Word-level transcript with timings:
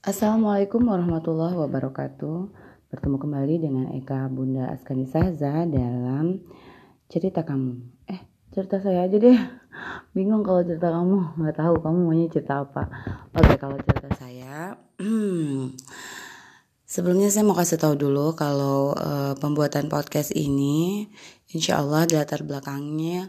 Assalamualaikum 0.00 0.88
warahmatullahi 0.88 1.60
wabarakatuh. 1.60 2.48
Bertemu 2.88 3.20
kembali 3.20 3.54
dengan 3.60 3.86
Eka 3.92 4.32
Bunda 4.32 4.72
Askani 4.72 5.04
Saza 5.04 5.68
dalam 5.68 6.40
cerita 7.04 7.44
kamu. 7.44 7.84
Eh 8.08 8.16
cerita 8.48 8.80
saya 8.80 9.04
aja 9.04 9.20
deh. 9.20 9.36
Bingung 10.16 10.40
kalau 10.40 10.64
cerita 10.64 10.88
kamu. 10.88 11.36
Nggak 11.36 11.52
tahu 11.52 11.74
kamu 11.84 11.98
maunya 12.00 12.32
cerita 12.32 12.64
apa. 12.64 12.88
Oke 13.36 13.60
kalau 13.60 13.76
cerita 13.76 14.08
saya 14.16 14.80
Sebelumnya 16.96 17.28
saya 17.28 17.44
mau 17.44 17.52
kasih 17.60 17.76
tahu 17.76 18.00
dulu 18.00 18.32
kalau 18.32 18.96
uh, 18.96 19.36
pembuatan 19.36 19.92
podcast 19.92 20.32
ini 20.32 21.12
Insya 21.52 21.76
Allah 21.76 22.08
latar 22.08 22.40
belakangnya 22.48 23.28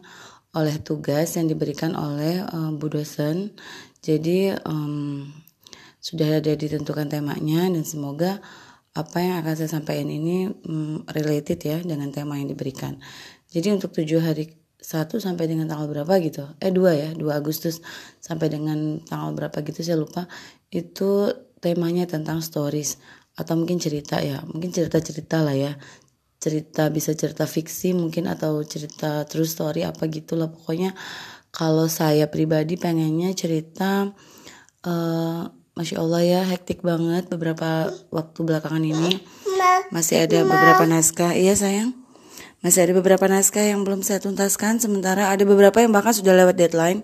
oleh 0.56 0.80
tugas 0.80 1.36
yang 1.36 1.52
diberikan 1.52 2.00
oleh 2.00 2.48
uh, 2.48 2.72
Bu 2.72 2.88
dosen. 2.88 3.60
Jadi 4.00 4.56
um, 4.64 5.28
sudah 6.02 6.42
ada 6.42 6.58
ditentukan 6.58 7.08
temanya 7.08 7.70
dan 7.70 7.86
semoga 7.86 8.42
apa 8.92 9.24
yang 9.24 9.40
akan 9.40 9.54
saya 9.56 9.70
sampaikan 9.72 10.10
ini 10.12 10.52
um, 10.68 11.06
related 11.16 11.62
ya 11.64 11.78
dengan 11.80 12.12
tema 12.12 12.36
yang 12.36 12.52
diberikan. 12.52 13.00
Jadi 13.48 13.72
untuk 13.72 13.96
tujuh 13.96 14.20
hari 14.20 14.52
satu 14.82 15.22
sampai 15.22 15.48
dengan 15.48 15.70
tanggal 15.70 15.88
berapa 15.88 16.14
gitu? 16.20 16.44
Eh 16.60 16.74
dua 16.74 16.98
ya 16.98 17.10
dua 17.14 17.40
Agustus 17.40 17.80
sampai 18.20 18.52
dengan 18.52 19.00
tanggal 19.06 19.32
berapa 19.38 19.58
gitu 19.64 19.80
saya 19.86 20.02
lupa. 20.02 20.28
Itu 20.74 21.32
temanya 21.62 22.10
tentang 22.10 22.42
stories 22.44 22.98
atau 23.38 23.56
mungkin 23.56 23.80
cerita 23.80 24.20
ya 24.20 24.44
mungkin 24.44 24.74
cerita-cerita 24.74 25.40
lah 25.40 25.56
ya. 25.56 25.74
Cerita 26.42 26.90
bisa 26.90 27.14
cerita 27.14 27.46
fiksi 27.46 27.94
mungkin 27.94 28.26
atau 28.26 28.60
cerita 28.66 29.24
true 29.30 29.46
story 29.46 29.86
apa 29.86 30.10
gitulah 30.10 30.50
pokoknya 30.50 30.98
kalau 31.54 31.86
saya 31.86 32.26
pribadi 32.28 32.82
pengennya 32.82 33.30
cerita 33.38 34.10
uh, 34.90 35.61
masya 35.82 35.98
Allah 35.98 36.22
ya 36.22 36.42
hektik 36.46 36.86
banget 36.86 37.26
beberapa 37.34 37.90
waktu 38.14 38.40
belakangan 38.46 38.86
ini. 38.86 39.18
Masih 39.90 40.30
ada 40.30 40.46
beberapa 40.46 40.86
naskah. 40.86 41.34
Iya 41.34 41.58
sayang. 41.58 41.98
Masih 42.62 42.86
ada 42.86 42.94
beberapa 42.94 43.26
naskah 43.26 43.66
yang 43.66 43.82
belum 43.82 44.06
saya 44.06 44.22
tuntaskan. 44.22 44.78
Sementara 44.78 45.34
ada 45.34 45.42
beberapa 45.42 45.82
yang 45.82 45.90
bahkan 45.90 46.14
sudah 46.14 46.38
lewat 46.38 46.54
deadline. 46.54 47.02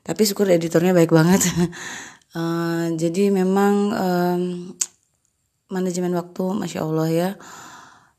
Tapi 0.00 0.24
syukur 0.24 0.48
editornya 0.48 0.96
baik 0.96 1.12
banget. 1.12 1.44
Uh, 2.32 2.88
jadi 3.00 3.28
memang 3.28 3.92
um, 3.92 4.42
manajemen 5.68 6.16
waktu 6.16 6.44
masya 6.56 6.80
Allah 6.80 7.08
ya 7.12 7.30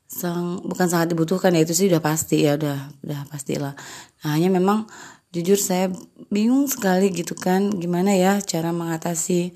sang 0.06 0.62
bukan 0.62 0.86
sangat 0.86 1.10
dibutuhkan 1.14 1.50
ya. 1.50 1.66
Itu 1.66 1.74
sih 1.74 1.90
udah 1.90 1.98
pasti 1.98 2.46
ya 2.46 2.54
udah 2.54 2.78
udah 3.02 3.20
pastilah 3.26 3.74
nah 4.22 4.30
hanya 4.38 4.48
memang 4.48 4.86
jujur 5.34 5.58
saya 5.58 5.90
bingung 6.30 6.70
sekali 6.70 7.10
gitu 7.10 7.34
kan. 7.34 7.74
Gimana 7.74 8.14
ya 8.14 8.38
cara 8.42 8.70
mengatasi 8.70 9.52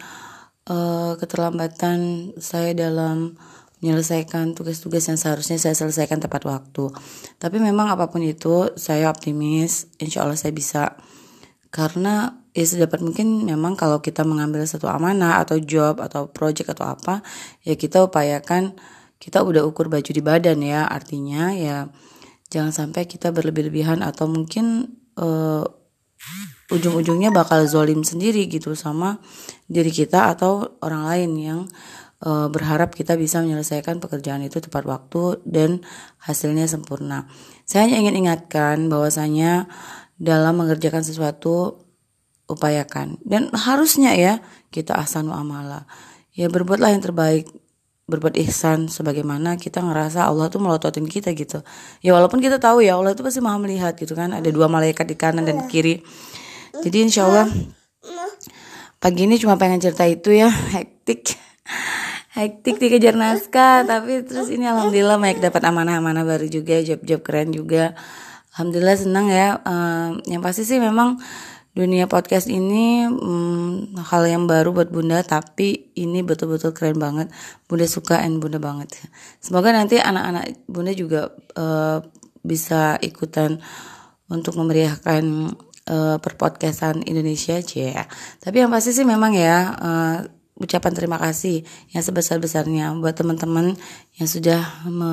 uh, 0.70 1.18
keterlambatan 1.18 2.30
saya 2.38 2.70
dalam 2.72 3.34
menyelesaikan 3.82 4.54
tugas-tugas 4.54 5.08
yang 5.10 5.18
seharusnya 5.18 5.58
saya 5.58 5.74
selesaikan 5.74 6.22
tepat 6.22 6.46
waktu. 6.46 6.94
Tapi 7.40 7.58
memang 7.58 7.90
apa 7.90 8.12
pun 8.12 8.22
itu 8.22 8.70
saya 8.78 9.10
optimis, 9.10 9.90
insya 9.98 10.22
Allah 10.22 10.38
saya 10.38 10.54
bisa. 10.54 10.94
Karena 11.72 12.38
ya 12.54 12.66
sedapat 12.66 13.02
mungkin 13.02 13.48
memang 13.48 13.74
kalau 13.74 13.98
kita 14.04 14.22
mengambil 14.22 14.62
satu 14.68 14.86
amanah 14.86 15.42
atau 15.42 15.58
job 15.58 15.98
atau 15.98 16.28
project 16.28 16.76
atau 16.76 16.92
apa, 16.92 17.24
ya 17.66 17.74
kita 17.74 18.04
upayakan 18.04 18.76
kita 19.20 19.44
udah 19.44 19.68
ukur 19.68 19.92
baju 19.92 20.10
di 20.10 20.24
badan 20.24 20.64
ya 20.64 20.88
artinya 20.88 21.52
ya 21.52 21.92
jangan 22.48 22.72
sampai 22.72 23.04
kita 23.04 23.28
berlebih-lebihan 23.30 24.00
atau 24.00 24.24
mungkin 24.26 24.96
uh, 25.20 25.68
ujung-ujungnya 26.70 27.34
bakal 27.34 27.66
zolim 27.66 28.06
sendiri 28.06 28.46
gitu 28.46 28.72
sama 28.78 29.18
diri 29.66 29.90
kita 29.90 30.30
atau 30.30 30.78
orang 30.82 31.02
lain 31.06 31.30
yang 31.38 31.60
uh, 32.24 32.46
berharap 32.46 32.94
kita 32.94 33.18
bisa 33.18 33.42
menyelesaikan 33.42 33.98
pekerjaan 33.98 34.46
itu 34.46 34.62
tepat 34.62 34.86
waktu 34.86 35.42
dan 35.44 35.82
hasilnya 36.22 36.70
sempurna. 36.70 37.26
Saya 37.66 37.86
hanya 37.90 38.02
ingin 38.02 38.26
ingatkan 38.26 38.86
bahwasanya 38.86 39.66
dalam 40.20 40.60
mengerjakan 40.60 41.02
sesuatu 41.02 41.86
upayakan 42.50 43.16
dan 43.22 43.48
harusnya 43.54 44.14
ya 44.14 44.32
kita 44.74 44.98
ahsanu 44.98 45.34
amala. 45.34 45.86
Ya 46.34 46.46
berbuatlah 46.50 46.94
yang 46.94 47.02
terbaik 47.02 47.50
berbuat 48.10 48.34
ihsan 48.42 48.90
sebagaimana 48.90 49.54
kita 49.54 49.78
ngerasa 49.78 50.26
Allah 50.26 50.50
tuh 50.50 50.58
melototin 50.58 51.06
kita 51.06 51.30
gitu. 51.38 51.62
Ya 52.02 52.10
walaupun 52.10 52.42
kita 52.42 52.58
tahu 52.58 52.82
ya 52.82 52.98
Allah 52.98 53.14
itu 53.14 53.22
pasti 53.22 53.38
maha 53.38 53.62
melihat 53.62 53.94
gitu 53.94 54.18
kan. 54.18 54.34
Ada 54.34 54.50
dua 54.50 54.66
malaikat 54.66 55.06
di 55.06 55.14
kanan 55.14 55.46
dan 55.46 55.64
di 55.64 55.66
kiri. 55.70 55.94
Jadi 56.78 56.98
insya 57.02 57.26
Allah 57.26 57.46
pagi 59.00 59.24
ini 59.24 59.40
cuma 59.40 59.56
pengen 59.56 59.82
cerita 59.82 60.06
itu 60.06 60.30
ya 60.30 60.48
hektik. 60.48 61.34
Hektik 62.30 62.78
dikejar 62.78 63.18
naskah 63.18 63.82
tapi 63.82 64.22
terus 64.22 64.54
ini 64.54 64.62
alhamdulillah 64.62 65.18
Mike 65.18 65.42
dapat 65.42 65.66
amanah-amanah 65.66 66.22
baru 66.22 66.46
juga 66.46 66.78
job-job 66.78 67.20
keren 67.26 67.50
juga. 67.50 67.98
Alhamdulillah 68.54 68.96
senang 68.98 69.26
ya 69.26 69.58
uh, 69.62 70.14
yang 70.30 70.38
pasti 70.38 70.62
sih 70.62 70.78
memang 70.78 71.18
dunia 71.70 72.10
podcast 72.10 72.50
ini 72.50 73.06
hmm, 73.06 73.98
hal 74.02 74.26
yang 74.26 74.44
baru 74.50 74.74
buat 74.74 74.90
bunda 74.90 75.22
tapi 75.22 75.94
ini 75.98 76.22
betul-betul 76.22 76.70
keren 76.70 76.98
banget. 76.98 77.34
Bunda 77.66 77.86
suka 77.90 78.22
and 78.22 78.38
bunda 78.38 78.62
banget. 78.62 78.94
Semoga 79.42 79.74
nanti 79.74 79.98
anak-anak 79.98 80.66
bunda 80.70 80.94
juga 80.94 81.34
uh, 81.58 81.98
bisa 82.46 82.98
ikutan 83.02 83.58
untuk 84.30 84.54
memeriahkan 84.54 85.50
uh, 85.90 86.16
perpodcastan 86.22 87.02
Indonesia 87.02 87.58
aja 87.58 87.82
ya 87.98 88.04
tapi 88.38 88.62
yang 88.62 88.70
pasti 88.70 88.94
sih 88.94 89.02
memang 89.02 89.34
ya 89.34 89.74
uh, 89.74 90.16
ucapan 90.60 90.92
terima 90.94 91.18
kasih 91.18 91.66
yang 91.90 92.04
sebesar-besarnya 92.04 92.94
buat 93.02 93.16
teman-teman 93.16 93.74
yang 94.20 94.28
sudah 94.28 94.86
me 94.86 95.12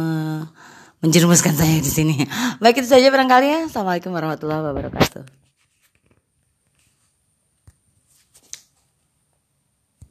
menjerumuskan 0.97 1.53
saya 1.53 1.77
di 1.77 1.91
sini. 1.91 2.15
Baik 2.63 2.81
itu 2.81 2.89
saja 2.89 3.13
barangkali 3.13 3.47
ya. 3.47 3.59
Assalamualaikum 3.69 4.11
warahmatullahi 4.13 4.65
wabarakatuh. 4.65 5.46